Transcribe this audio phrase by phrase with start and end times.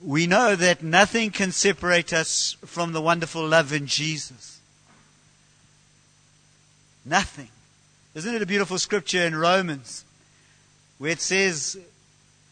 [0.00, 4.60] we know that nothing can separate us from the wonderful love in Jesus.
[7.04, 7.48] Nothing.
[8.14, 10.04] Isn't it a beautiful scripture in Romans
[10.98, 11.78] where it says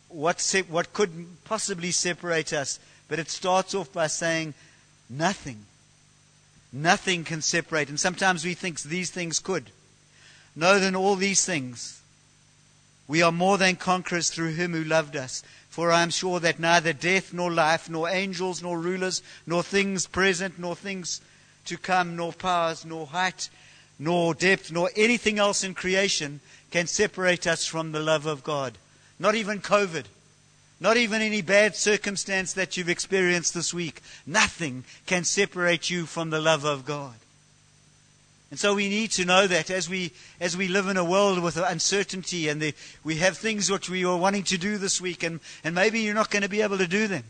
[0.09, 2.79] what, se- what could possibly separate us?
[3.09, 4.55] But it starts off by saying
[5.11, 5.67] nothing.
[6.73, 7.89] Nothing can separate.
[7.89, 9.71] And sometimes we think these things could.
[10.57, 12.01] No, than all these things.
[13.07, 15.43] We are more than conquerors through him who loved us.
[15.75, 20.07] For I am sure that neither death, nor life, nor angels, nor rulers, nor things
[20.07, 21.21] present, nor things
[21.65, 23.49] to come, nor powers, nor height,
[23.99, 26.39] nor depth, nor anything else in creation
[26.71, 28.79] can separate us from the love of God.
[29.19, 30.05] Not even COVID.
[30.79, 34.01] Not even any bad circumstance that you've experienced this week.
[34.25, 37.17] Nothing can separate you from the love of God.
[38.51, 41.43] And so we need to know that as we, as we live in a world
[41.43, 45.23] with uncertainty and the, we have things which we are wanting to do this week
[45.23, 47.25] and, and maybe you're not going to be able to do them.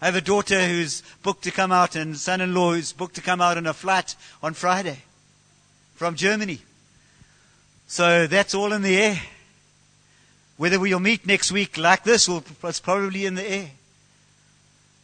[0.00, 3.40] I have a daughter who's booked to come out and son-in-law who's booked to come
[3.40, 4.98] out on a flight on Friday
[5.94, 6.60] from Germany.
[7.86, 9.20] So that's all in the air.
[10.56, 13.70] Whether we'll meet next week like this, will, it's probably in the air.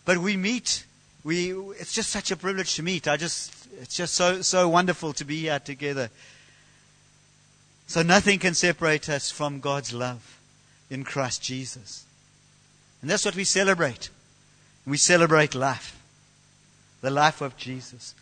[0.05, 0.84] But we meet.
[1.25, 3.08] We, it's just such a privilege to meet.
[3.08, 6.11] I just, it's just so, so wonderful to be here together.
[7.86, 10.39] So nothing can separate us from God's love
[10.91, 12.05] in Christ Jesus.
[13.00, 14.11] And that's what we celebrate.
[14.86, 15.98] We celebrate life.
[17.00, 18.14] The life of Jesus.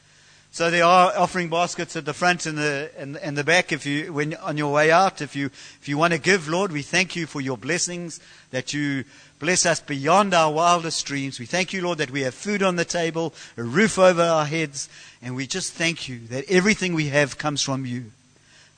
[0.54, 3.72] So there are offering baskets at the front and the and, and the back.
[3.72, 6.72] If you when on your way out, if you if you want to give, Lord,
[6.72, 9.04] we thank you for your blessings that you
[9.38, 11.40] bless us beyond our wildest dreams.
[11.40, 14.44] We thank you, Lord, that we have food on the table, a roof over our
[14.44, 14.90] heads,
[15.22, 18.12] and we just thank you that everything we have comes from you.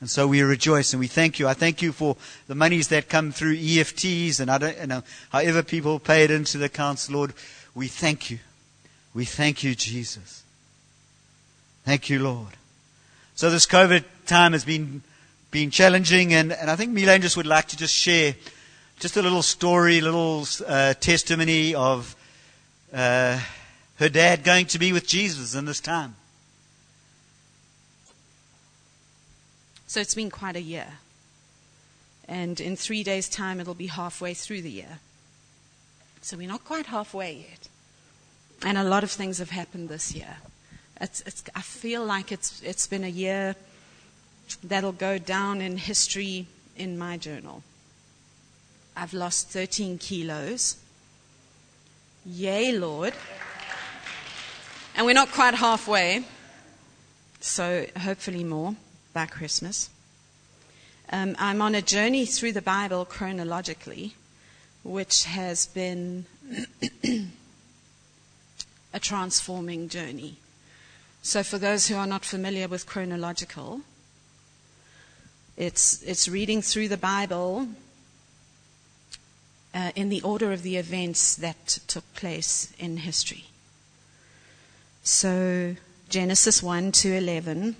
[0.00, 1.48] And so we rejoice and we thank you.
[1.48, 2.16] I thank you for
[2.46, 6.56] the monies that come through EFTs and I don't know however people pay it into
[6.56, 7.32] the accounts, Lord.
[7.74, 8.38] We thank you.
[9.12, 10.43] We thank you, Jesus.
[11.84, 12.54] Thank you, Lord.
[13.34, 15.02] So this COVID time has been,
[15.50, 18.34] been challenging, and, and I think Melan just would like to just share
[19.00, 22.16] just a little story, little uh, testimony of
[22.92, 23.38] uh,
[23.98, 26.14] her dad going to be with Jesus in this time.
[29.86, 30.86] So it's been quite a year.
[32.26, 34.98] And in three days' time, it'll be halfway through the year.
[36.22, 37.68] So we're not quite halfway yet.
[38.62, 40.38] And a lot of things have happened this year.
[41.00, 43.56] It's, it's, I feel like it's, it's been a year
[44.62, 46.46] that'll go down in history
[46.76, 47.62] in my journal.
[48.96, 50.76] I've lost 13 kilos.
[52.24, 53.12] Yay, Lord.
[54.96, 56.24] And we're not quite halfway,
[57.40, 58.76] so hopefully more
[59.12, 59.90] by Christmas.
[61.10, 64.14] Um, I'm on a journey through the Bible chronologically,
[64.84, 66.26] which has been
[68.94, 70.36] a transforming journey.
[71.26, 73.80] So, for those who are not familiar with chronological,
[75.56, 77.68] it's, it's reading through the Bible
[79.72, 83.44] uh, in the order of the events that took place in history.
[85.02, 85.76] So,
[86.10, 87.74] Genesis 1 to 11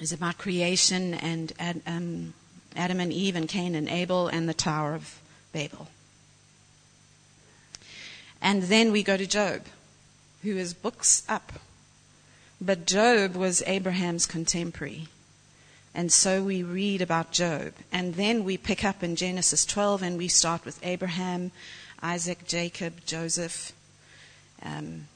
[0.00, 1.52] is about creation and
[1.86, 2.32] um,
[2.74, 5.20] Adam and Eve and Cain and Abel and the Tower of
[5.52, 5.88] Babel.
[8.40, 9.60] And then we go to Job
[10.42, 11.52] who is books up.
[12.60, 15.08] But Job was Abraham's contemporary.
[15.94, 17.72] And so we read about Job.
[17.92, 21.50] And then we pick up in Genesis 12 and we start with Abraham,
[22.02, 23.72] Isaac, Jacob, Joseph.
[24.62, 25.08] Um,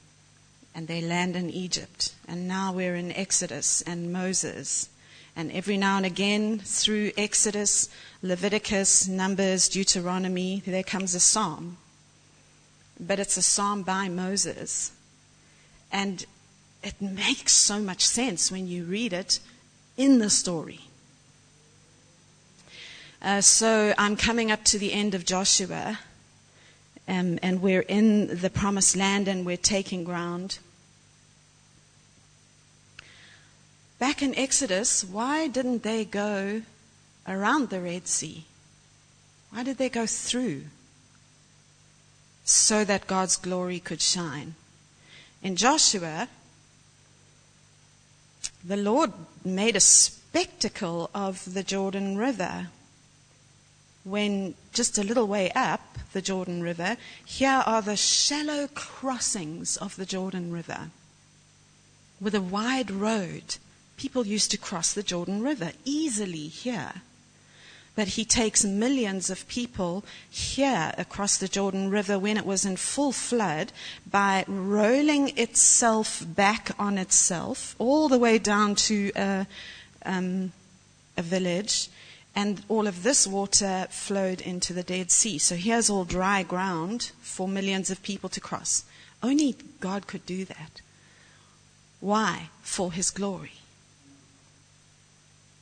[0.75, 2.13] and they land in Egypt.
[2.27, 4.89] And now we're in Exodus and Moses.
[5.35, 7.89] And every now and again, through Exodus,
[8.21, 11.77] Leviticus, Numbers, Deuteronomy, there comes a psalm.
[12.99, 14.91] But it's a psalm by Moses.
[15.93, 16.25] And
[16.83, 19.39] it makes so much sense when you read it
[19.95, 20.81] in the story.
[23.21, 25.99] Uh, so I'm coming up to the end of Joshua,
[27.07, 30.59] um, and we're in the promised land and we're taking ground.
[33.97, 36.63] Back in Exodus, why didn't they go
[37.25, 38.43] around the Red Sea?
[39.51, 40.63] Why did they go through?
[42.43, 44.55] So that God's glory could shine.
[45.43, 46.29] In Joshua,
[48.63, 49.11] the Lord
[49.43, 52.69] made a spectacle of the Jordan River.
[54.05, 56.95] When just a little way up the Jordan River,
[57.25, 60.91] here are the shallow crossings of the Jordan River
[62.21, 63.57] with a wide road.
[63.97, 67.01] People used to cross the Jordan River easily here.
[67.95, 72.75] But he takes millions of people here across the Jordan River when it was in
[72.75, 73.71] full flood
[74.09, 79.45] by rolling itself back on itself all the way down to a,
[80.05, 80.51] um,
[81.17, 81.89] a village.
[82.35, 85.37] And all of this water flowed into the Dead Sea.
[85.37, 88.85] So here's all dry ground for millions of people to cross.
[89.21, 90.81] Only God could do that.
[91.99, 92.49] Why?
[92.63, 93.51] For His glory.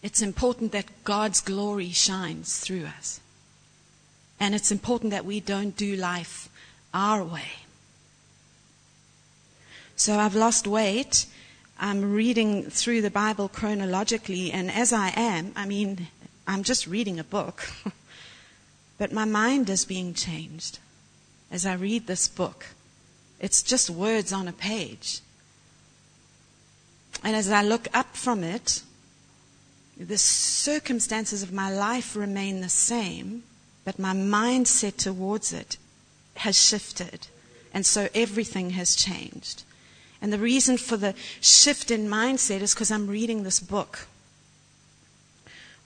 [0.03, 3.19] It's important that God's glory shines through us.
[4.39, 6.49] And it's important that we don't do life
[6.93, 7.51] our way.
[9.95, 11.27] So I've lost weight.
[11.79, 16.07] I'm reading through the Bible chronologically, and as I am, I mean,
[16.47, 17.69] I'm just reading a book.
[18.97, 20.79] but my mind is being changed
[21.51, 22.65] as I read this book.
[23.39, 25.21] It's just words on a page.
[27.23, 28.81] And as I look up from it,
[30.07, 33.43] the circumstances of my life remain the same,
[33.85, 35.77] but my mindset towards it
[36.37, 37.27] has shifted.
[37.73, 39.63] And so everything has changed.
[40.21, 44.07] And the reason for the shift in mindset is because I'm reading this book,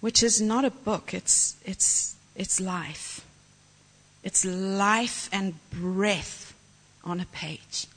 [0.01, 3.25] which is not a book, it's, it's, it's life.
[4.23, 6.53] It's life and breath
[7.03, 7.87] on a page.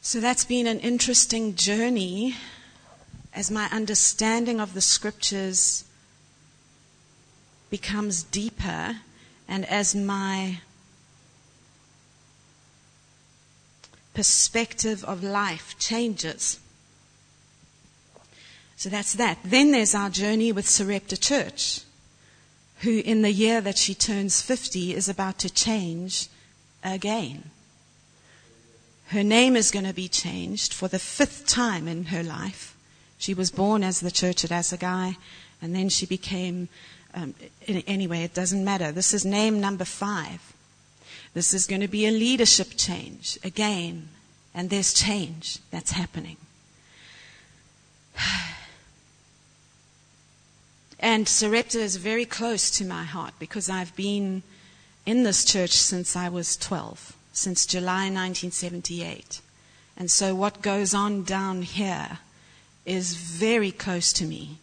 [0.00, 2.34] So that's been an interesting journey
[3.34, 5.84] as my understanding of the scriptures
[7.70, 8.96] becomes deeper
[9.46, 10.60] and as my
[14.14, 16.58] perspective of life changes.
[18.76, 19.38] So that's that.
[19.44, 21.82] Then there's our journey with Sarepta Church,
[22.80, 26.28] who in the year that she turns 50 is about to change
[26.84, 27.50] again.
[29.08, 32.76] Her name is going to be changed for the fifth time in her life.
[33.18, 35.16] She was born as the church at Assagay,
[35.60, 36.68] and then she became,
[37.14, 37.34] um,
[37.66, 38.92] anyway, it doesn't matter.
[38.92, 40.54] This is name number five.
[41.34, 44.08] This is going to be a leadership change again,
[44.54, 46.36] and there's change that's happening.
[51.00, 54.42] And Sarepta is very close to my heart because I've been
[55.06, 59.40] in this church since I was 12, since July 1978.
[59.96, 62.18] And so what goes on down here
[62.88, 64.58] is very close to me.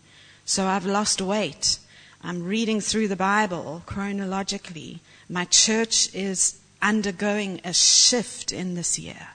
[0.45, 1.79] So I've lost weight.
[2.21, 4.99] I'm reading through the Bible chronologically.
[5.29, 9.29] My church is undergoing a shift in this year.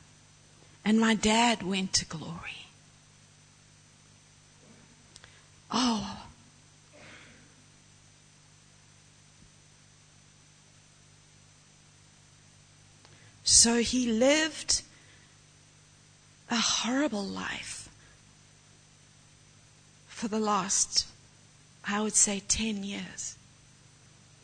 [0.84, 2.66] And my dad went to glory.
[5.70, 6.24] Oh,
[13.42, 14.82] So he lived
[16.50, 17.79] a horrible life
[20.20, 21.06] for the last,
[21.82, 23.36] I would say, 10 years.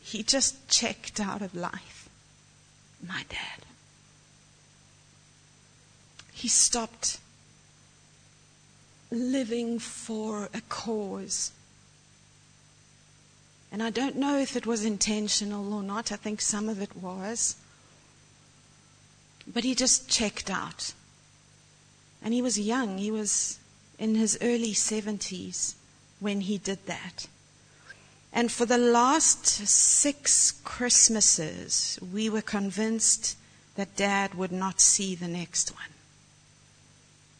[0.01, 2.09] He just checked out of life.
[3.05, 3.61] My dad.
[6.33, 7.19] He stopped
[9.11, 11.51] living for a cause.
[13.71, 16.11] And I don't know if it was intentional or not.
[16.11, 17.55] I think some of it was.
[19.45, 20.93] But he just checked out.
[22.23, 22.97] And he was young.
[22.97, 23.59] He was
[23.99, 25.75] in his early 70s
[26.19, 27.27] when he did that.
[28.33, 33.37] And for the last six Christmases, we were convinced
[33.75, 35.93] that Dad would not see the next one.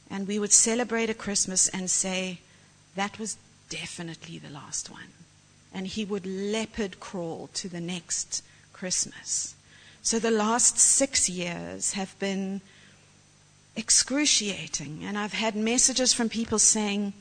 [0.10, 2.40] And we would celebrate a Christmas and say,
[2.96, 3.38] that was
[3.70, 5.14] definitely the last one.
[5.74, 8.42] And he would leopard crawl to the next
[8.72, 9.54] Christmas.
[10.02, 12.62] So the last six years have been
[13.78, 15.04] excruciating.
[15.04, 17.14] And I've had messages from people saying,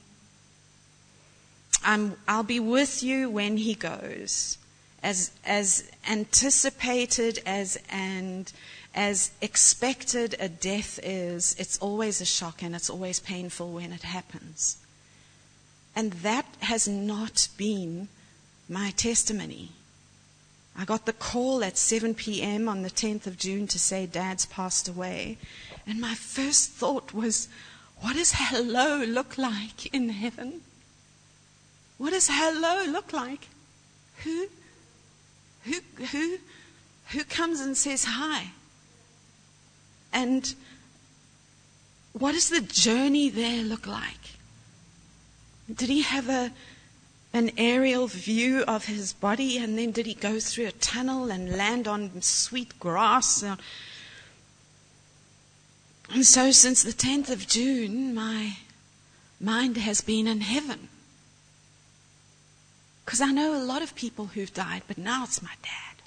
[1.84, 4.58] i will be with you when he goes.
[5.02, 8.52] As, as anticipated as and
[8.94, 14.02] as expected a death is, it's always a shock and it's always painful when it
[14.02, 14.78] happens.
[15.94, 18.08] And that has not been
[18.68, 19.70] my testimony.
[20.78, 22.68] I got the call at 7 p.m.
[22.68, 25.38] on the 10th of June to say Dad's passed away.
[25.86, 27.48] And my first thought was,
[28.00, 30.62] what does hello look like in heaven?
[31.98, 33.48] What does hello look like?
[34.24, 34.48] Who,
[35.64, 35.74] who,
[36.10, 36.38] who,
[37.08, 38.50] who comes and says hi?
[40.12, 40.54] And
[42.12, 44.36] what does the journey there look like?
[45.72, 46.52] Did he have a,
[47.32, 51.56] an aerial view of his body, and then did he go through a tunnel and
[51.56, 53.44] land on sweet grass?
[56.12, 58.58] And so, since the 10th of June, my
[59.40, 60.88] mind has been in heaven.
[63.04, 66.02] Because I know a lot of people who've died, but now it's my dad.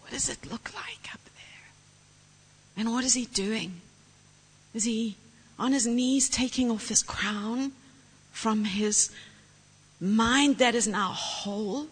[0.00, 1.70] What does it look like up there?
[2.76, 3.80] And what is he doing?
[4.74, 5.16] Is he
[5.58, 7.72] on his knees taking off his crown
[8.32, 9.10] from his
[10.00, 11.86] mind that is now whole?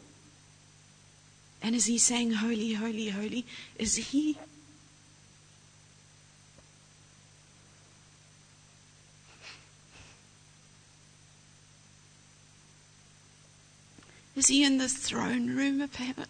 [1.63, 3.47] And is he saying, Holy, holy, holy?
[3.79, 4.37] Is he
[14.35, 16.27] Is he in the throne room of heaven?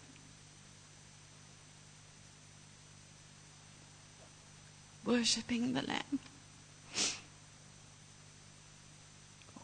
[5.05, 6.19] Worshipping the Lamb?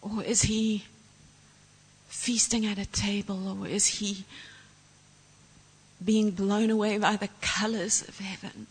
[0.02, 0.86] Or is he
[2.08, 3.62] feasting at a table?
[3.62, 4.26] Or is he
[6.04, 8.68] being blown away by the colors of heaven?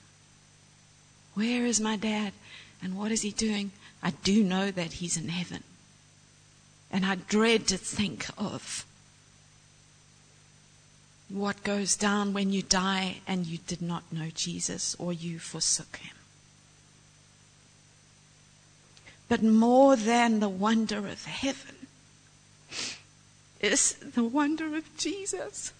[1.34, 2.32] Where is my dad?
[2.82, 3.72] And what is he doing?
[4.02, 5.62] I do know that he's in heaven.
[6.90, 8.86] And I dread to think of
[11.28, 15.96] what goes down when you die and you did not know Jesus or you forsook
[15.96, 16.16] him.
[19.28, 21.86] But more than the wonder of heaven
[23.60, 25.72] is the wonder of Jesus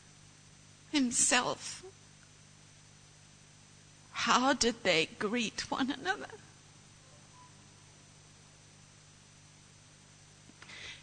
[0.92, 1.82] himself.
[4.12, 6.26] How did they greet one another?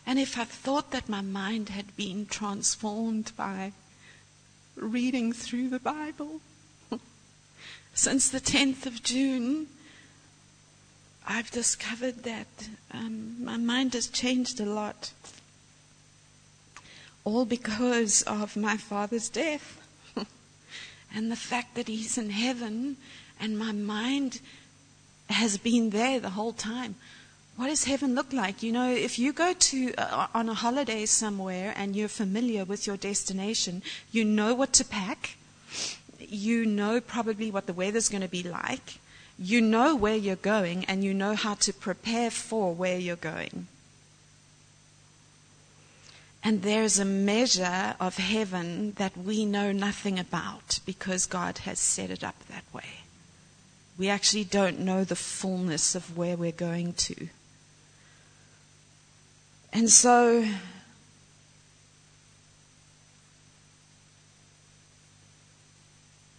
[0.05, 3.71] And if I thought that my mind had been transformed by
[4.75, 6.41] reading through the Bible.
[7.93, 9.67] Since the 10th of June,
[11.27, 15.11] I've discovered that um, my mind has changed a lot.
[17.23, 19.81] All because of my father's death
[21.15, 22.97] and the fact that he's in heaven
[23.39, 24.39] and my mind
[25.29, 26.95] has been there the whole time.
[27.57, 28.61] What does heaven look like?
[28.61, 32.85] You know, if you go to uh, on a holiday somewhere and you're familiar with
[32.85, 33.81] your destination,
[34.11, 35.37] you know what to pack.
[36.19, 38.99] You know probably what the weather's going to be like.
[39.39, 43.67] You know where you're going and you know how to prepare for where you're going.
[46.43, 52.11] And there's a measure of heaven that we know nothing about because God has set
[52.11, 53.01] it up that way.
[53.97, 57.29] We actually don't know the fullness of where we're going to.
[59.75, 60.47] And so,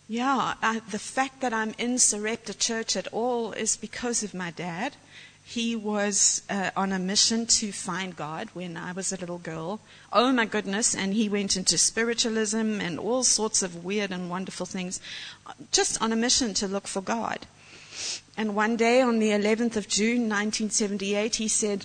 [0.08, 4.52] yeah, I, the fact that I'm in Sarepta Church at all is because of my
[4.52, 4.96] dad.
[5.44, 9.80] He was uh, on a mission to find God when I was a little girl.
[10.14, 14.64] Oh my goodness, and he went into spiritualism and all sorts of weird and wonderful
[14.64, 14.98] things,
[15.72, 17.40] just on a mission to look for God.
[18.34, 21.84] And one day on the 11th of June 1978, he said,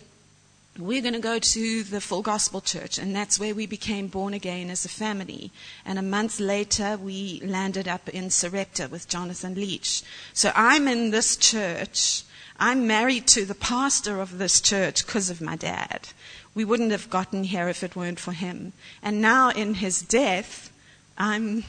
[0.79, 4.33] we're going to go to the Full Gospel Church, and that's where we became born
[4.33, 5.51] again as a family.
[5.85, 10.01] And a month later, we landed up in Sarepta with Jonathan Leach.
[10.33, 12.23] So I'm in this church.
[12.57, 16.07] I'm married to the pastor of this church because of my dad.
[16.55, 18.71] We wouldn't have gotten here if it weren't for him.
[19.03, 20.71] And now, in his death,
[21.17, 21.65] I'm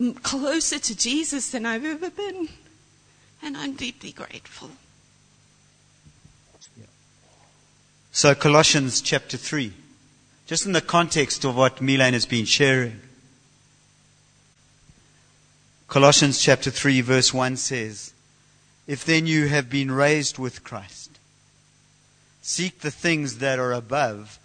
[0.22, 2.48] closer to Jesus than I've ever been.
[3.42, 4.70] And I'm deeply grateful.
[8.14, 9.72] So, Colossians chapter 3,
[10.46, 13.00] just in the context of what Melan has been sharing.
[15.88, 18.12] Colossians chapter 3, verse 1 says,
[18.86, 21.18] If then you have been raised with Christ,
[22.42, 24.38] seek the things that are above,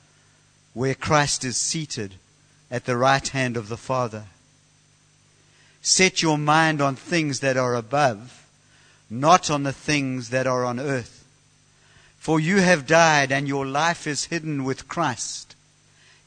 [0.74, 2.14] where Christ is seated
[2.72, 4.24] at the right hand of the Father.
[5.82, 8.48] Set your mind on things that are above,
[9.10, 11.17] not on the things that are on earth.
[12.28, 15.56] For you have died, and your life is hidden with Christ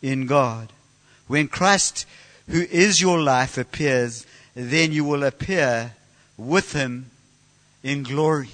[0.01, 0.73] in God.
[1.27, 2.07] When Christ,
[2.49, 5.93] who is your life, appears, then you will appear
[6.39, 7.11] with him
[7.83, 8.49] in glory.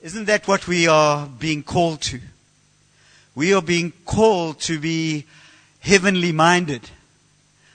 [0.00, 2.20] Isn't that what we are being called to?
[3.34, 5.26] We are being called to be
[5.80, 6.88] heavenly minded.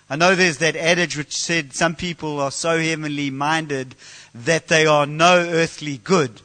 [0.10, 3.94] I know there's that adage which said some people are so heavenly minded
[4.34, 6.42] that they are no earthly good.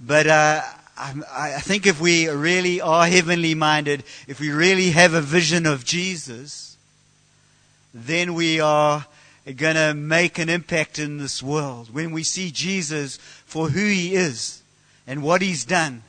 [0.00, 0.62] But uh,
[0.96, 5.66] I, I think if we really are heavenly minded, if we really have a vision
[5.66, 6.76] of Jesus,
[7.92, 9.06] then we are
[9.56, 11.92] going to make an impact in this world.
[11.92, 13.16] When we see Jesus
[13.46, 14.62] for who he is
[15.06, 16.02] and what he's done,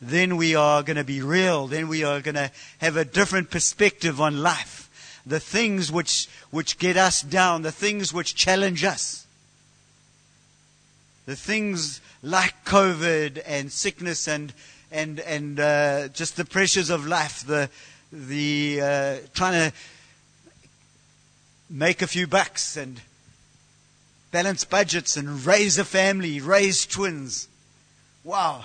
[0.00, 1.66] then we are going to be real.
[1.66, 4.82] Then we are going to have a different perspective on life.
[5.26, 9.26] The things which, which get us down, the things which challenge us,
[11.24, 14.52] the things like COVID and sickness and,
[14.90, 17.70] and, and uh, just the pressures of life, the,
[18.12, 19.76] the uh, trying to
[21.70, 23.00] make a few bucks and
[24.32, 27.46] balance budgets and raise a family, raise twins.
[28.24, 28.64] Wow.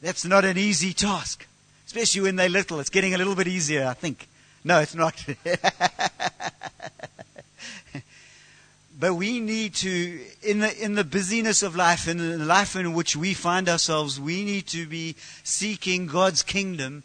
[0.00, 1.46] That's not an easy task,
[1.86, 2.80] especially when they're little.
[2.80, 4.28] It's getting a little bit easier, I think.
[4.64, 5.22] No, it's not.
[8.98, 12.94] but we need to, in the, in the busyness of life, in the life in
[12.94, 17.02] which we find ourselves, we need to be seeking God's kingdom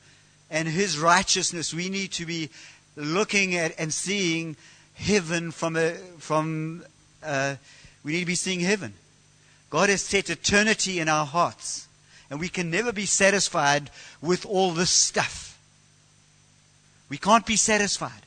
[0.51, 1.73] and His righteousness.
[1.73, 2.49] We need to be
[2.95, 4.55] looking at and seeing
[4.93, 6.83] heaven from a, from,
[7.23, 7.55] uh,
[8.03, 8.93] we need to be seeing heaven.
[9.69, 11.87] God has set eternity in our hearts.
[12.29, 13.89] And we can never be satisfied
[14.21, 15.57] with all this stuff.
[17.09, 18.21] We can't be satisfied.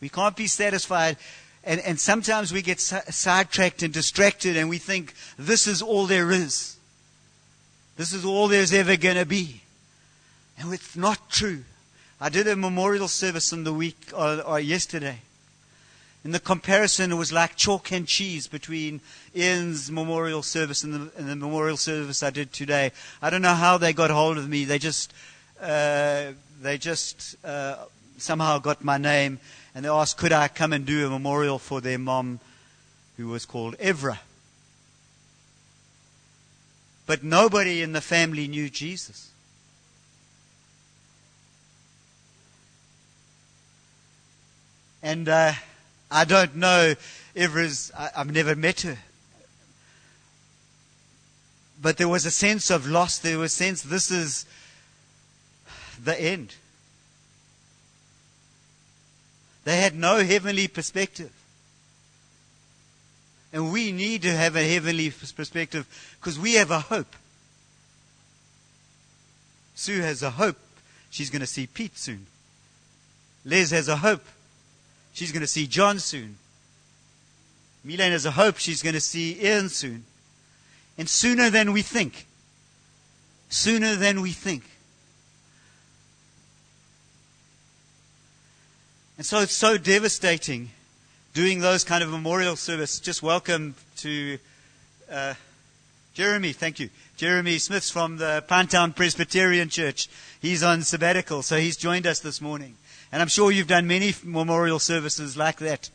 [0.00, 1.16] We can't be satisfied.
[1.66, 6.30] And, and sometimes we get sidetracked and distracted and we think this is all there
[6.30, 6.76] is.
[7.96, 9.62] This is all there's ever going to be.
[10.58, 11.64] And it's not true.
[12.20, 15.18] I did a memorial service in the week or, or yesterday.
[16.24, 19.00] In the comparison, it was like chalk and cheese between
[19.36, 22.92] Ian's memorial service and the, and the memorial service I did today.
[23.20, 24.64] I don't know how they got hold of me.
[24.64, 25.12] They just
[25.60, 27.76] uh, they just uh,
[28.16, 29.38] somehow got my name
[29.74, 32.40] and they asked, could I come and do a memorial for their mom
[33.16, 34.18] who was called Evra?
[37.06, 39.30] But nobody in the family knew Jesus.
[45.02, 45.52] And uh,
[46.10, 46.94] I don't know
[47.36, 48.96] Evra's, I, I've never met her.
[51.82, 53.18] But there was a sense of loss.
[53.18, 54.46] There was a sense this is
[56.02, 56.54] the end.
[59.64, 61.32] They had no heavenly perspective.
[63.52, 65.86] And we need to have a heavenly perspective
[66.20, 67.14] because we have a hope.
[69.74, 70.58] Sue has a hope.
[71.10, 72.26] She's going to see Pete soon.
[73.44, 74.24] Les has a hope.
[75.12, 76.36] She's going to see John soon.
[77.86, 78.58] Melan has a hope.
[78.58, 80.04] She's going to see Ian soon.
[80.98, 82.26] And sooner than we think.
[83.48, 84.64] Sooner than we think.
[89.16, 90.70] And so it's so devastating
[91.34, 92.98] doing those kind of memorial service.
[92.98, 94.38] Just welcome to
[95.10, 95.34] uh,
[96.14, 96.52] Jeremy.
[96.52, 96.90] Thank you.
[97.16, 100.08] Jeremy Smith's from the Pinetown Presbyterian Church.
[100.42, 102.74] He's on sabbatical, so he's joined us this morning.
[103.12, 105.90] And I'm sure you've done many memorial services like that,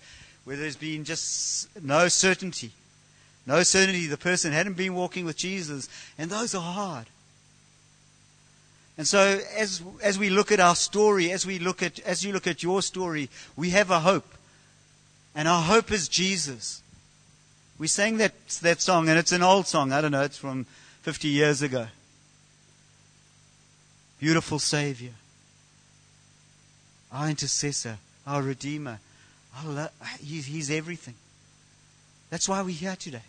[0.45, 2.71] where there's been just no certainty.
[3.45, 5.89] No certainty the person hadn't been walking with Jesus.
[6.17, 7.07] And those are hard.
[8.99, 12.33] And so as, as we look at our story, as we look at, as you
[12.33, 14.27] look at your story, we have a hope.
[15.33, 16.83] And our hope is Jesus.
[17.77, 19.93] We sang that, that song, and it's an old song.
[19.93, 20.65] I don't know, it's from
[21.03, 21.87] 50 years ago.
[24.19, 25.13] Beautiful Savior.
[27.09, 28.99] Our intercessor, our Redeemer.
[29.59, 29.87] Our lo-
[30.19, 31.15] he's, he's everything.
[32.31, 33.23] That's why we're here today.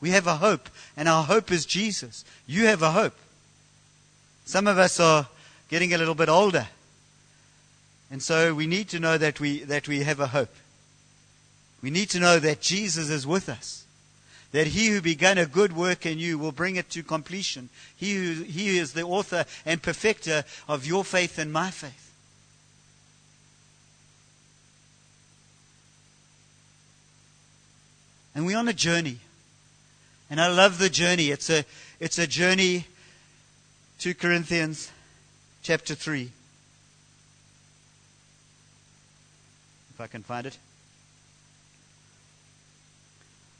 [0.00, 2.24] We have a hope, and our hope is Jesus.
[2.46, 3.16] You have a hope.
[4.48, 5.28] Some of us are
[5.68, 6.66] getting a little bit older.
[8.10, 10.54] And so we need to know that we, that we have a hope.
[11.82, 13.84] We need to know that Jesus is with us.
[14.52, 17.68] That he who began a good work in you will bring it to completion.
[17.94, 22.10] He who he is the author and perfecter of your faith and my faith.
[28.34, 29.18] And we're on a journey.
[30.30, 31.32] And I love the journey.
[31.32, 31.66] It's a,
[32.00, 32.86] it's a journey
[33.98, 34.92] 2 Corinthians
[35.64, 36.30] chapter 3.
[39.92, 40.56] If I can find it.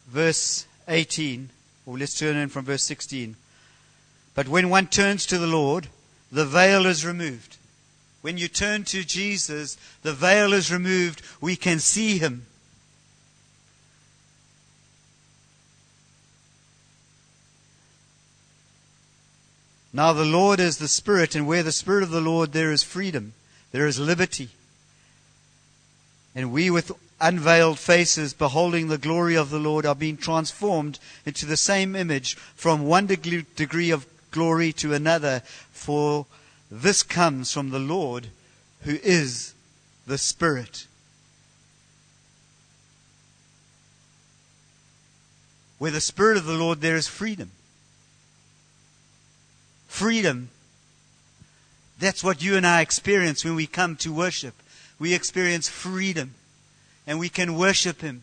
[0.07, 1.51] Verse 18,
[1.87, 3.35] or let's turn in from verse 16.
[4.37, 5.89] But when one turns to the Lord,
[6.31, 7.57] the veil is removed.
[8.23, 11.21] When you turn to Jesus, the veil is removed.
[11.41, 12.47] We can see him.
[19.93, 22.83] Now the Lord is the Spirit, and where the Spirit of the Lord, there is
[22.83, 23.33] freedom,
[23.73, 24.51] there is liberty.
[26.35, 31.47] And we, with unveiled faces, beholding the glory of the Lord, are being transformed into
[31.47, 36.27] the same image from one degree of glory to another, for
[36.71, 38.29] this comes from the Lord,
[38.83, 39.55] who is
[40.07, 40.87] the Spirit.
[45.79, 47.53] Where the Spirit of the Lord, there is freedom
[49.99, 50.49] freedom.
[51.99, 54.55] That's what you and I experience when we come to worship.
[55.01, 56.35] We experience freedom.
[57.05, 58.23] And we can worship Him.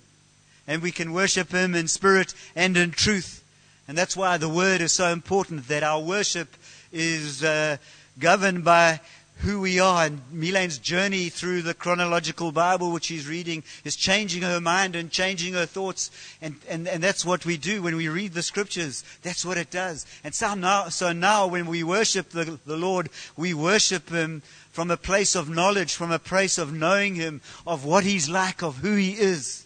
[0.67, 3.43] And we can worship Him in spirit and in truth.
[3.89, 6.55] And that's why the word is so important that our worship
[6.93, 7.75] is uh,
[8.19, 9.01] governed by
[9.39, 10.05] who we are.
[10.05, 15.11] And Melan's journey through the chronological Bible, which she's reading, is changing her mind and
[15.11, 16.11] changing her thoughts.
[16.41, 19.03] And, and, and that's what we do when we read the scriptures.
[19.21, 20.05] That's what it does.
[20.23, 24.91] And so now, so now when we worship the, the Lord, we worship Him from
[24.91, 28.77] a place of knowledge, from a place of knowing Him, of what He's like, of
[28.77, 29.65] who He is.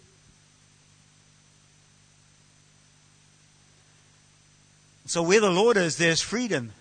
[5.05, 6.71] So where the Lord is, there's freedom.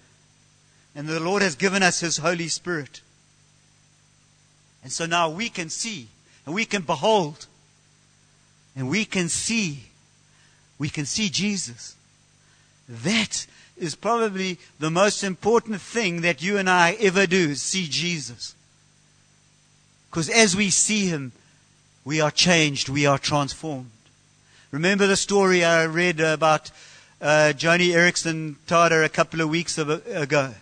[0.99, 3.03] And the Lord has given us His Holy Spirit.
[4.83, 6.09] And so now we can see
[6.45, 7.47] and we can behold
[8.75, 9.85] and we can see.
[10.77, 11.95] We can see Jesus.
[12.89, 17.87] That is probably the most important thing that you and I ever do is see
[17.87, 18.57] Jesus.
[20.11, 21.31] Because as we see Him,
[22.05, 23.93] we are changed, we are transformed.
[24.73, 26.73] Remember the story I read about
[27.23, 30.55] uh, Joni Eareckson Tada a couple of weeks ago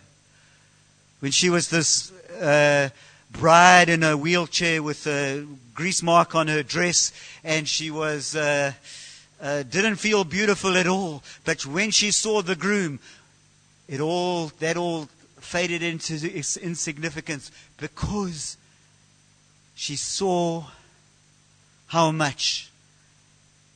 [1.20, 2.88] when she was this uh,
[3.30, 7.12] bride in a wheelchair with a grease mark on her dress,
[7.44, 8.72] and she was uh,
[9.40, 11.22] uh, didn't feel beautiful at all.
[11.44, 12.98] But when she saw the groom,
[13.88, 15.08] it all that all
[15.40, 16.14] faded into
[16.60, 18.56] insignificance because
[19.74, 20.64] she saw
[21.88, 22.70] how much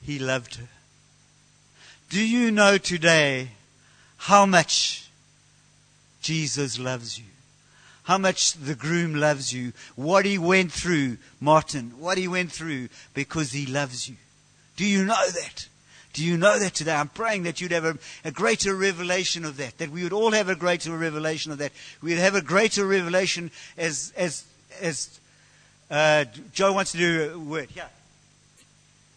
[0.03, 0.69] he loved her.
[2.09, 3.51] Do you know today
[4.17, 5.10] how much
[6.21, 7.25] Jesus loves you?
[8.05, 9.73] How much the groom loves you?
[9.95, 14.17] What he went through, Martin, what he went through because he loves you.
[14.77, 15.69] Do you know that?
[16.13, 16.95] Do you know that today?
[16.95, 20.33] I'm praying that you'd have a, a, greater revelation of that, that we would all
[20.33, 21.73] have a greater revelation of that.
[22.03, 24.45] We'd have a greater revelation as, as,
[24.81, 25.21] as
[25.91, 27.69] uh, Joe wants to do a word.
[27.77, 27.87] Yeah.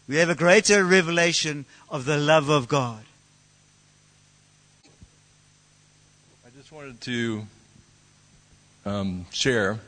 [0.08, 3.04] We have a greater revelation of the love of God.
[6.46, 7.46] I just wanted to
[8.84, 9.80] um, share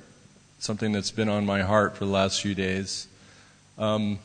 [0.60, 3.08] something that's been on my heart for the last few days.
[3.80, 4.20] Um,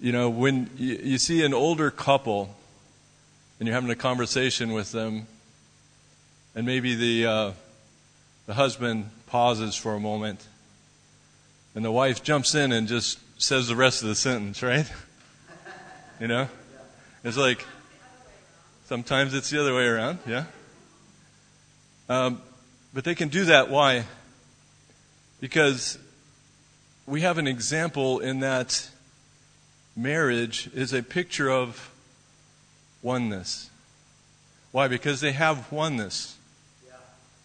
[0.00, 2.54] you know, when you, you see an older couple
[3.58, 5.26] and you're having a conversation with them,
[6.54, 7.52] and maybe the, uh,
[8.46, 10.46] the husband pauses for a moment,
[11.74, 14.90] and the wife jumps in and just says the rest of the sentence, right?
[16.20, 16.48] You know?
[17.24, 17.66] It's like,
[18.84, 20.44] sometimes it's the other way around, yeah?
[22.08, 22.42] Um,
[22.92, 23.70] but they can do that.
[23.70, 24.04] Why?
[25.40, 25.98] Because
[27.06, 28.88] we have an example in that
[29.96, 31.90] marriage is a picture of
[33.02, 33.70] oneness.
[34.72, 34.88] Why?
[34.88, 36.36] Because they have oneness.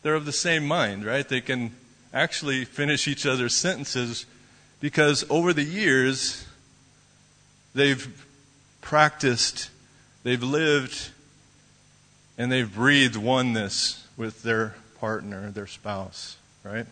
[0.02, 1.28] They're of the same mind, right?
[1.28, 1.72] They can
[2.14, 4.26] actually finish each other's sentences
[4.80, 6.46] because over the years,
[7.76, 8.26] they've
[8.82, 9.70] practiced,
[10.24, 11.10] they've lived,
[12.38, 16.86] and they've breathed oneness with their partner, their spouse, right?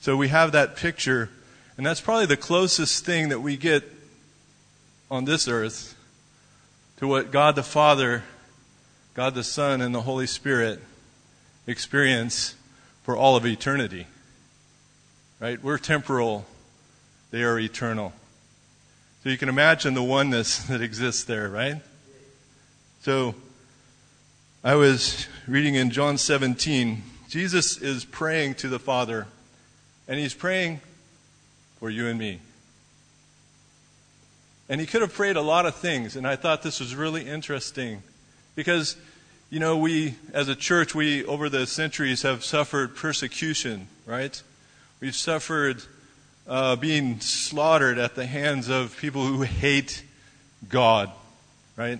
[0.00, 1.30] So we have that picture,
[1.76, 3.84] and that's probably the closest thing that we get
[5.12, 5.96] on this earth
[6.96, 8.24] to what God the Father,
[9.14, 10.80] God the Son, and the Holy Spirit
[11.68, 12.56] experience
[13.04, 14.08] for all of eternity.
[15.38, 15.62] Right?
[15.62, 16.46] We're temporal,
[17.30, 18.12] they are eternal.
[19.22, 21.76] So you can imagine the oneness that exists there, right?
[23.02, 23.36] So
[24.64, 27.02] I was reading in John 17.
[27.28, 29.26] Jesus is praying to the Father,
[30.06, 30.80] and he's praying
[31.80, 32.38] for you and me.
[34.68, 37.26] And he could have prayed a lot of things, and I thought this was really
[37.26, 38.04] interesting
[38.54, 38.94] because,
[39.50, 44.40] you know, we, as a church, we, over the centuries, have suffered persecution, right?
[45.00, 45.82] We've suffered
[46.46, 50.04] uh, being slaughtered at the hands of people who hate
[50.68, 51.10] God,
[51.76, 51.98] right?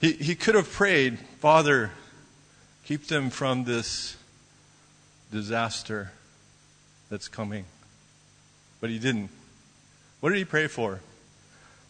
[0.00, 1.90] He, he could have prayed, Father,
[2.86, 4.16] keep them from this
[5.30, 6.10] disaster
[7.10, 7.66] that's coming.
[8.80, 9.28] But he didn't.
[10.20, 11.00] What did he pray for?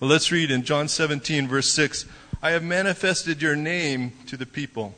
[0.01, 2.05] Well, let's read in John 17, verse 6
[2.43, 4.97] I have manifested your name to the people,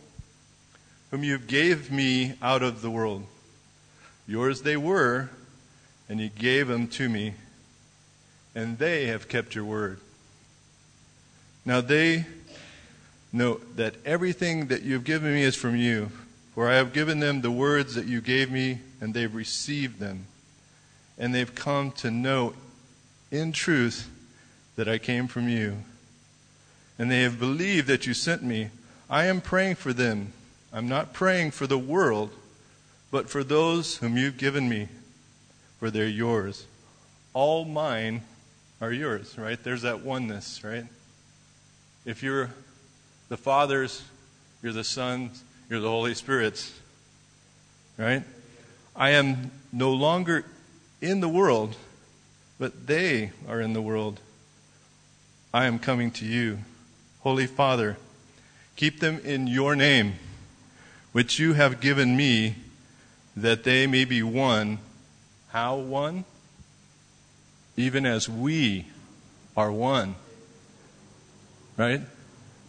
[1.11, 3.27] whom you gave me out of the world.
[4.27, 5.29] Yours they were,
[6.09, 7.35] and you gave them to me,
[8.55, 10.01] and they have kept your word.
[11.67, 12.25] Now they
[13.33, 16.11] know that everything that you have given me is from you,
[16.55, 20.27] for I have given them the words that you gave me, and they've received them.
[21.19, 22.55] And they've come to know
[23.31, 24.09] in truth
[24.77, 25.79] that I came from you.
[26.99, 28.71] And they have believed that you sent me.
[29.09, 30.33] I am praying for them.
[30.73, 32.31] I'm not praying for the world
[33.11, 34.89] but for those whom you've given me,
[35.79, 36.67] for they're yours.
[37.33, 38.23] All mine
[38.81, 39.63] are yours, right?
[39.63, 40.85] There's that oneness, right?
[42.05, 42.51] if you're
[43.29, 44.03] the Father's,
[44.63, 46.73] you're the Son's, you're the Holy Spirit's.
[47.97, 48.23] Right?
[48.95, 50.45] I am no longer
[51.01, 51.77] in the world,
[52.59, 54.21] but they are in the world.
[55.53, 56.59] I am coming to you.
[57.21, 57.97] Holy Father,
[58.77, 60.15] keep them in your name,
[61.13, 62.57] which you have given me,
[63.37, 64.79] that they may be one.
[65.49, 66.25] How one?
[67.77, 68.87] Even as we
[69.57, 70.15] are one.
[71.77, 72.03] Right?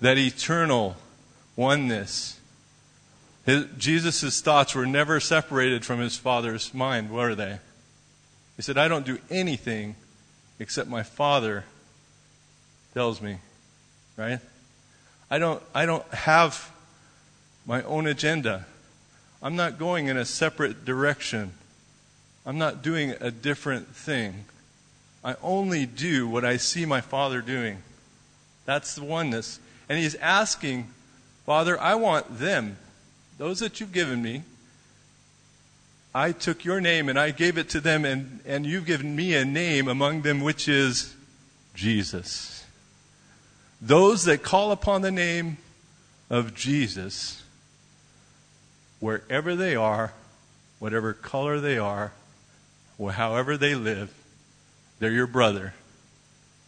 [0.01, 0.95] That eternal
[1.55, 2.39] oneness.
[3.77, 7.59] Jesus' thoughts were never separated from his Father's mind, were they?
[8.57, 9.95] He said, I don't do anything
[10.59, 11.63] except my Father
[12.93, 13.37] tells me.
[14.17, 14.39] Right?
[15.29, 16.71] I don't, I don't have
[17.65, 18.65] my own agenda.
[19.41, 21.51] I'm not going in a separate direction.
[22.45, 24.45] I'm not doing a different thing.
[25.23, 27.77] I only do what I see my Father doing.
[28.65, 29.59] That's the oneness.
[29.89, 30.89] And He's asking,
[31.45, 32.77] Father, I want them,
[33.37, 34.43] those that you've given me.
[36.13, 39.35] I took your name and I gave it to them, and, and you've given me
[39.35, 41.15] a name among them, which is
[41.75, 42.65] Jesus.
[43.81, 45.57] Those that call upon the name
[46.29, 47.43] of Jesus,
[48.99, 50.13] wherever they are,
[50.79, 52.13] whatever color they are,
[52.99, 54.11] however they live,
[54.99, 55.75] they're your brother,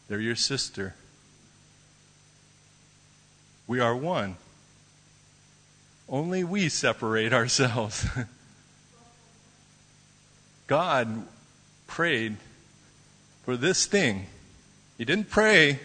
[0.07, 0.93] they're your sister.
[3.69, 4.35] We are one.
[6.09, 8.05] Only we separate ourselves.
[10.67, 11.25] God
[11.87, 12.35] prayed
[13.45, 14.25] for this thing.
[14.97, 15.79] He didn't pray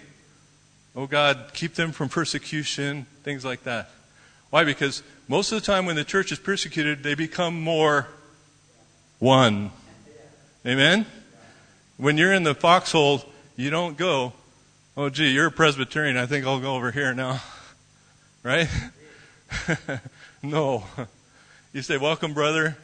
[0.97, 3.91] Oh God, keep them from persecution, things like that.
[4.51, 4.63] Why?
[4.63, 8.07] Because most of the time when the church is persecuted, they become more
[9.19, 9.73] one.
[10.65, 11.05] Amen?
[11.97, 13.25] When you're in the foxhole,
[13.57, 14.35] you don't go,
[14.97, 17.43] oh gee, you're a Presbyterian, I think I'll go over here now.
[18.45, 18.69] Right?
[20.43, 20.85] no.
[21.73, 22.77] You say, welcome, brother.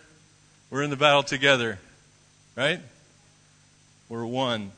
[0.70, 1.78] We're in the battle together.
[2.56, 2.80] Right?
[4.08, 4.72] We're one.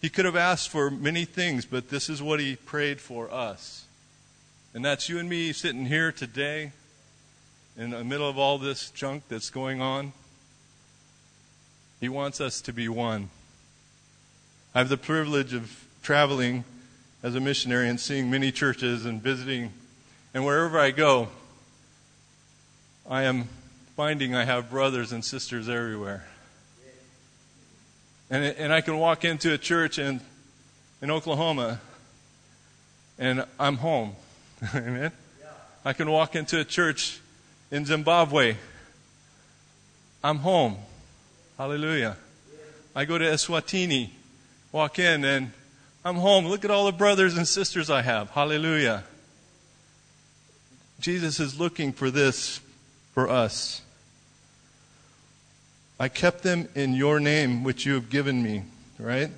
[0.00, 3.84] He could have asked for many things, but this is what he prayed for us.
[4.72, 6.72] And that's you and me sitting here today
[7.76, 10.12] in the middle of all this junk that's going on.
[12.00, 13.28] He wants us to be one.
[14.74, 16.64] I have the privilege of traveling
[17.22, 19.72] as a missionary and seeing many churches and visiting.
[20.34, 21.28] And wherever I go,
[23.08, 23.48] I am
[23.96, 26.26] finding I have brothers and sisters everywhere.
[28.30, 30.20] And, and I can walk into a church in,
[31.00, 31.80] in Oklahoma
[33.16, 34.16] and I'm home.
[34.74, 35.12] Amen?
[35.84, 37.20] I can walk into a church
[37.70, 38.56] in Zimbabwe.
[40.24, 40.78] I'm home.
[41.58, 42.16] Hallelujah.
[42.96, 44.10] I go to Eswatini,
[44.72, 45.52] walk in, and
[46.04, 46.46] I'm home.
[46.46, 48.30] Look at all the brothers and sisters I have.
[48.30, 49.04] Hallelujah.
[51.00, 52.60] Jesus is looking for this
[53.12, 53.82] for us.
[55.98, 58.64] I kept them in your name, which you have given me,
[58.98, 59.30] right?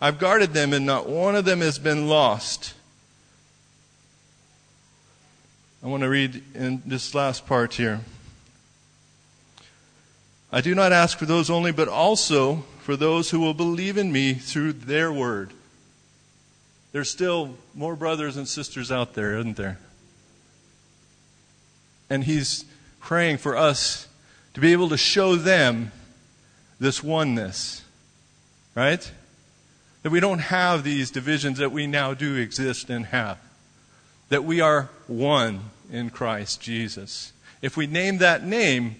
[0.00, 2.74] I've guarded them, and not one of them has been lost.
[5.82, 8.00] I want to read in this last part here.
[10.50, 14.12] I do not ask for those only, but also for those who will believe in
[14.12, 15.52] me through their word.
[16.92, 19.78] There's still more brothers and sisters out there, isn't there?
[22.14, 22.64] And he's
[23.00, 24.06] praying for us
[24.52, 25.90] to be able to show them
[26.78, 27.82] this oneness,
[28.76, 29.10] right?
[30.04, 33.38] That we don't have these divisions that we now do exist and have.
[34.28, 37.32] That we are one in Christ Jesus.
[37.60, 38.94] If we name that name,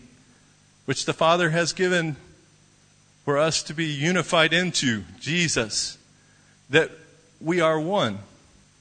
[0.85, 2.17] which the Father has given
[3.25, 5.99] for us to be unified into, Jesus,
[6.69, 6.91] that
[7.41, 8.19] we are one,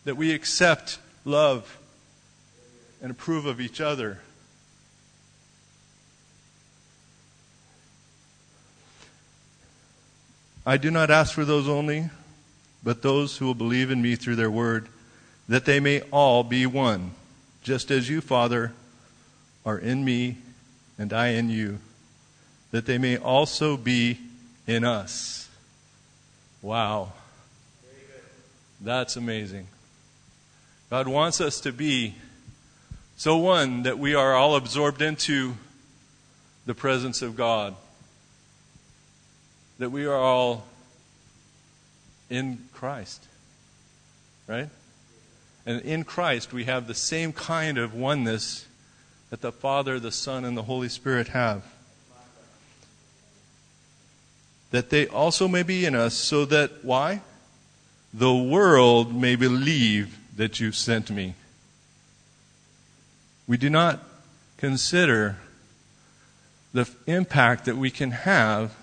[0.06, 1.78] that we accept, love,
[3.04, 4.18] and approve of each other
[10.66, 12.10] I do not ask for those only,
[12.84, 14.88] but those who will believe in me through their word,
[15.50, 17.12] that they may all be one,
[17.63, 18.72] just as you, Father,
[19.66, 20.38] are in me
[20.98, 21.80] and I in you,
[22.72, 24.20] that they may also be
[24.66, 25.50] in us.
[26.62, 27.12] Wow.
[28.80, 29.68] That's amazing.
[30.89, 32.16] God wants us to be
[33.17, 35.56] so one that we are all absorbed into
[36.65, 37.76] the presence of God
[39.80, 40.65] that we are all
[42.30, 43.28] in Christ.
[44.47, 44.69] Right?
[45.65, 48.67] And in Christ, we have the same kind of oneness
[49.30, 51.63] that the Father, the Son, and the Holy Spirit have.
[54.71, 57.21] That they also may be in us, so that, why?
[58.13, 61.36] The world may believe that you sent me.
[63.47, 64.03] We do not
[64.58, 65.38] consider
[66.73, 68.75] the impact that we can have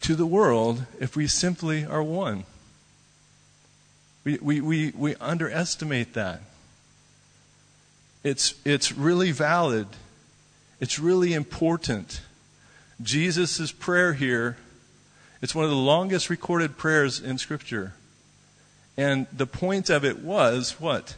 [0.00, 2.44] to the world if we simply are one.
[4.24, 6.42] We, we, we, we underestimate that.
[8.24, 9.86] It's, it's really valid.
[10.80, 12.20] It's really important.
[13.00, 14.56] Jesus' prayer here,
[15.40, 17.94] it's one of the longest recorded prayers in Scripture.
[18.96, 21.14] And the point of it was what?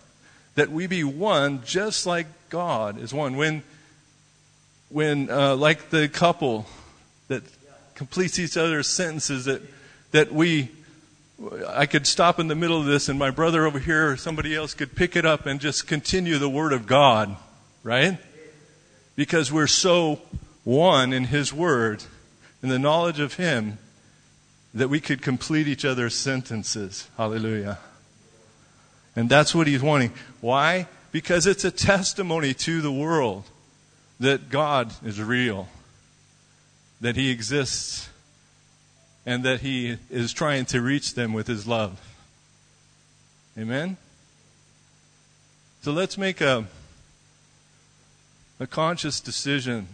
[0.55, 3.37] That we be one just like God is one.
[3.37, 3.63] When,
[4.89, 6.67] when uh, like the couple
[7.29, 7.43] that
[7.95, 9.63] completes each other's sentences, that,
[10.13, 10.71] that we
[11.69, 14.55] I could stop in the middle of this and my brother over here or somebody
[14.55, 17.35] else could pick it up and just continue the Word of God,
[17.83, 18.19] right?
[19.17, 20.21] Because we're so
[20.65, 22.05] one in His Word,
[22.63, 23.79] in the knowledge of Him,
[24.75, 27.09] that we could complete each other's sentences.
[27.17, 27.79] Hallelujah.
[29.21, 30.15] And that's what He's wanting.
[30.41, 30.87] Why?
[31.13, 33.45] Because it's a testimony to the world
[34.19, 35.69] that God is real,
[37.03, 38.09] that He exists
[39.27, 42.01] and that He is trying to reach them with His love.
[43.59, 43.99] Amen?
[45.83, 46.65] So let's make a,
[48.59, 49.87] a conscious decision.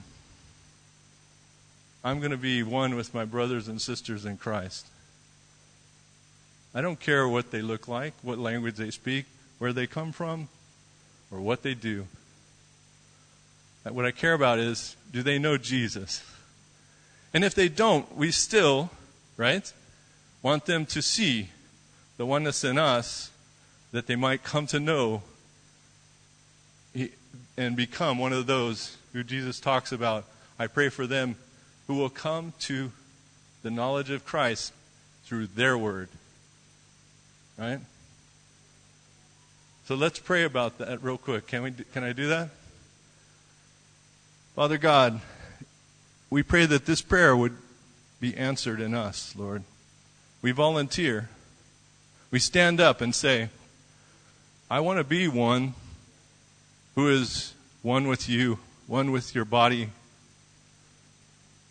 [2.05, 4.87] I'm going to be one with my brothers and sisters in Christ.
[6.77, 9.25] I don't care what they look like, what language they speak,
[9.59, 10.49] where they come from,
[11.33, 12.07] or what they do.
[13.83, 16.23] What I care about is do they know Jesus?
[17.35, 18.91] And if they don't, we still
[19.37, 19.73] right?
[20.43, 21.51] Want them to see
[22.17, 23.31] the oneness in us
[23.93, 25.23] that they might come to know
[27.57, 30.25] and become one of those who Jesus talks about.
[30.59, 31.37] I pray for them
[31.87, 32.91] who will come to
[33.63, 34.73] the knowledge of Christ
[35.25, 36.09] through their word.
[37.59, 37.81] Right?
[39.87, 41.47] So let's pray about that real quick.
[41.47, 42.51] Can we can I do that?
[44.55, 45.21] Father God,
[46.29, 47.57] we pray that this prayer would
[48.21, 49.63] be answered in us, Lord.
[50.43, 51.29] We volunteer.
[52.31, 53.51] We stand up and say,
[54.71, 55.75] I want to be one
[56.95, 59.91] who is one with you, one with your body,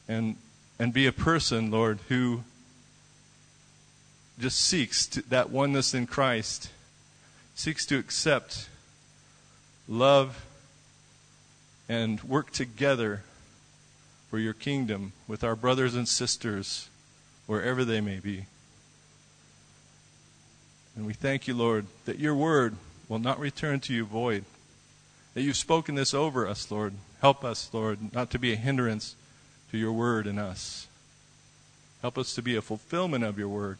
[0.07, 0.37] and,
[0.79, 2.43] and be a person, Lord, who
[4.39, 6.69] just seeks to, that oneness in Christ,
[7.55, 8.67] seeks to accept,
[9.87, 10.45] love,
[11.87, 13.23] and work together
[14.29, 16.89] for your kingdom with our brothers and sisters,
[17.45, 18.45] wherever they may be.
[20.95, 22.75] And we thank you, Lord, that your word
[23.07, 24.45] will not return to you void.
[25.33, 26.93] That you've spoken this over us, Lord.
[27.21, 29.15] Help us, Lord, not to be a hindrance
[29.71, 30.87] to your word in us.
[32.01, 33.77] Help us to be a fulfillment of your word.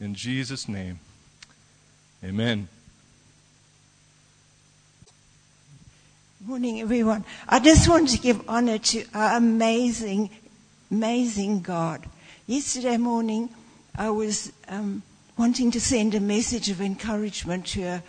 [0.00, 1.00] In Jesus' name,
[2.22, 2.68] amen.
[6.46, 7.24] Morning, everyone.
[7.48, 10.30] I just want to give honor to our amazing,
[10.88, 12.06] amazing God.
[12.46, 13.48] Yesterday morning,
[13.96, 15.02] I was um,
[15.36, 18.02] wanting to send a message of encouragement to a,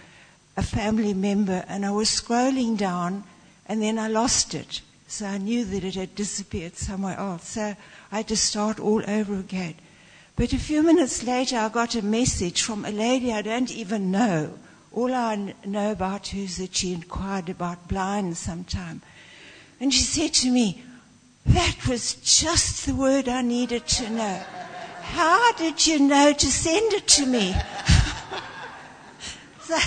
[0.58, 3.24] a family member, and I was scrolling down,
[3.66, 4.82] and then I lost it.
[5.08, 7.50] So I knew that it had disappeared somewhere else.
[7.50, 7.76] So
[8.12, 9.74] I had to start all over again.
[10.40, 14.10] But a few minutes later, I got a message from a lady I don't even
[14.10, 14.58] know
[14.92, 19.02] all I know about her is that she inquired about blind sometime.
[19.80, 20.84] And she said to me,
[21.46, 24.42] that was just the word I needed to know.
[25.02, 27.52] How did you know to send it to me?
[29.62, 29.78] so,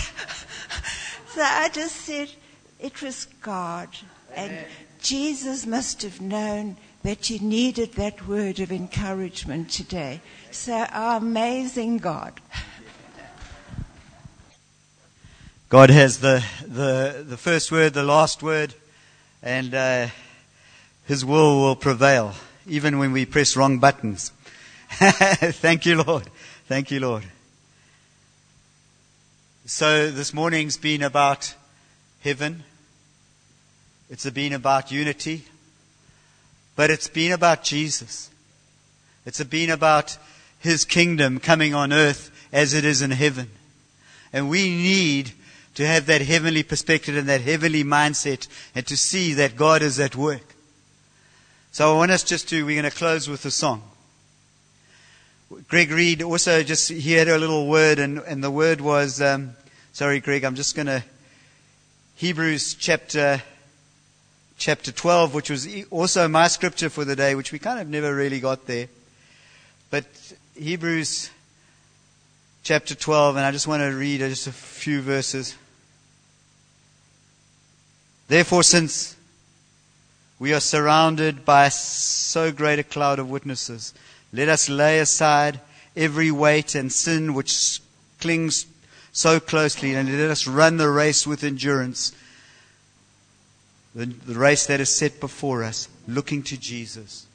[1.29, 2.31] so I just said,
[2.79, 3.89] it was God.
[4.35, 4.57] And
[5.01, 10.21] Jesus must have known that you needed that word of encouragement today.
[10.53, 12.39] So, our amazing God.
[15.71, 18.75] God has the, the, the first word, the last word,
[19.43, 20.09] and uh,
[21.07, 22.35] His will will prevail,
[22.67, 24.31] even when we press wrong buttons.
[24.91, 26.29] Thank you, Lord.
[26.69, 27.25] Thank you, Lord.
[29.65, 31.55] So this morning's been about
[32.21, 32.63] heaven.
[34.11, 35.47] It's been about unity.
[36.77, 38.29] But it's been about Jesus.
[39.25, 40.19] It's been about
[40.63, 43.51] His kingdom coming on earth as it is in heaven.
[44.33, 45.33] And we need
[45.75, 49.99] to have that heavenly perspective and that heavenly mindset and to see that God is
[49.99, 50.55] at work.
[51.73, 53.83] So I want us just to, we're going to close with a song.
[55.69, 59.57] Greg Reed also just, he had a little word and, and the word was, um,
[59.93, 61.03] sorry Greg, I'm just going to,
[62.17, 63.43] Hebrews chapter,
[64.59, 68.15] chapter 12, which was also my scripture for the day, which we kind of never
[68.15, 68.89] really got there.
[69.91, 70.05] But
[70.55, 71.31] Hebrews
[72.63, 75.57] chapter 12, and I just want to read just a few verses.
[78.29, 79.17] Therefore, since
[80.39, 83.95] we are surrounded by so great a cloud of witnesses,
[84.31, 85.59] let us lay aside
[85.97, 87.81] every weight and sin which
[88.21, 88.67] clings
[89.11, 92.13] so closely, and let us run the race with endurance.
[93.95, 97.27] The, the race that is set before us, looking to Jesus,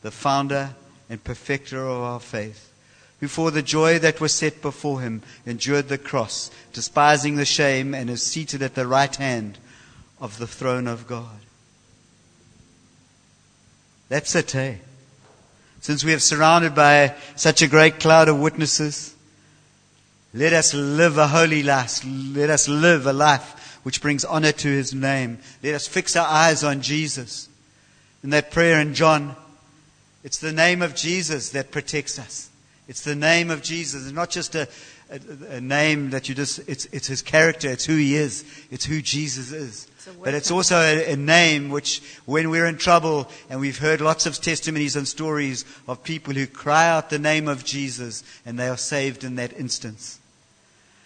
[0.00, 0.74] the founder
[1.12, 2.72] and perfecter of our faith,
[3.20, 7.94] who for the joy that was set before him endured the cross, despising the shame,
[7.94, 9.58] and is seated at the right hand
[10.22, 11.38] of the throne of God.
[14.08, 14.76] That's it, eh?
[15.82, 19.14] Since we are surrounded by such a great cloud of witnesses,
[20.32, 22.00] let us live a holy life.
[22.06, 25.40] Let us live a life which brings honor to his name.
[25.62, 27.50] Let us fix our eyes on Jesus.
[28.24, 29.36] In that prayer in John,
[30.24, 32.50] it's the name of Jesus that protects us.
[32.88, 34.04] It's the name of Jesus.
[34.04, 34.68] It's not just a,
[35.10, 37.68] a, a name that you just, it's, it's his character.
[37.68, 38.44] It's who he is.
[38.70, 39.86] It's who Jesus is.
[40.22, 44.26] But it's also a, a, name which, when we're in trouble, and we've heard lots
[44.26, 48.68] of testimonies and stories of people who cry out the name of Jesus and they
[48.68, 50.18] are saved in that instance.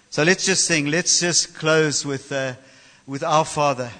[0.08, 0.86] So let's just sing.
[0.86, 2.54] Let's just close with, uh,
[3.06, 3.90] with Our Father.